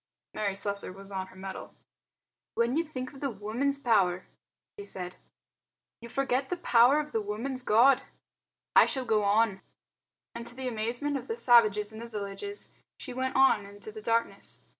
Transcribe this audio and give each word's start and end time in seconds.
Mary 0.33 0.55
Slessor 0.55 0.91
was 0.91 1.11
on 1.11 1.27
her 1.27 1.35
mettle. 1.35 1.75
"When 2.55 2.75
you 2.75 2.83
think 2.83 3.13
of 3.13 3.19
the 3.21 3.29
woman's 3.29 3.77
power," 3.77 4.25
she 4.79 4.83
said 4.83 5.11
to 5.11 5.17
the 5.19 5.21
chief, 5.21 6.01
"you 6.01 6.09
forget 6.09 6.49
the 6.49 6.57
power 6.57 6.99
of 6.99 7.11
the 7.11 7.21
woman's 7.21 7.61
God. 7.61 8.01
I 8.75 8.87
shall 8.87 9.05
go 9.05 9.21
on." 9.23 9.61
And 10.33 10.47
to 10.47 10.55
the 10.55 10.67
amazement 10.67 11.17
of 11.17 11.27
the 11.27 11.35
savages 11.35 11.93
in 11.93 11.99
the 11.99 12.09
villages 12.09 12.69
she 12.97 13.13
went 13.13 13.35
on 13.35 13.63
into 13.67 13.91
the 13.91 14.01
darkness. 14.01 14.61